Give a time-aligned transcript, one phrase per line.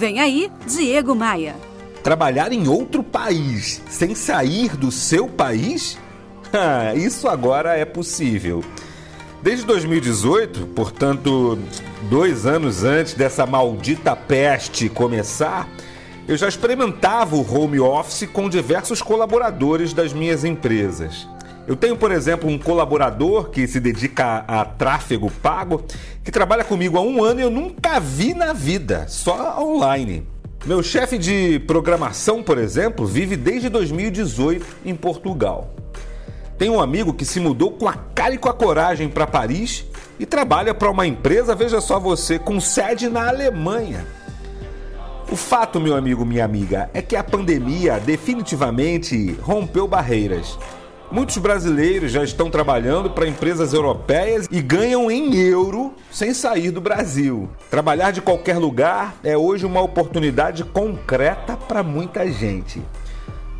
[0.00, 1.54] Vem aí, Diego Maia.
[2.02, 5.98] Trabalhar em outro país sem sair do seu país?
[6.52, 8.64] Ah, isso agora é possível.
[9.40, 11.56] Desde 2018, portanto,
[12.10, 15.68] dois anos antes dessa maldita peste começar,
[16.26, 21.28] eu já experimentava o home office com diversos colaboradores das minhas empresas.
[21.70, 25.84] Eu tenho, por exemplo, um colaborador que se dedica a, tráfego pago,
[26.24, 30.26] que trabalha comigo há um ano e eu nunca vi na vida, só online.
[30.66, 35.72] Meu chefe de programação, por exemplo, vive desde 2018 em Portugal.
[36.58, 39.84] Tem um amigo que se mudou com a cara e com a coragem para Paris
[40.18, 44.04] e trabalha para uma empresa, veja só você, com sede na Alemanha.
[45.30, 50.58] O fato, meu amigo, minha amiga, é que a pandemia definitivamente rompeu barreiras.
[51.12, 56.80] Muitos brasileiros já estão trabalhando para empresas europeias e ganham em euro sem sair do
[56.80, 57.48] Brasil.
[57.68, 62.80] Trabalhar de qualquer lugar é hoje uma oportunidade concreta para muita gente.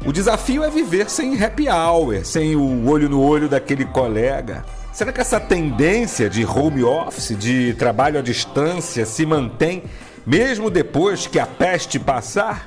[0.07, 4.65] O desafio é viver sem happy hour, sem o olho no olho daquele colega.
[4.93, 9.83] Será que essa tendência de home office, de trabalho à distância, se mantém
[10.25, 12.65] mesmo depois que a peste passar?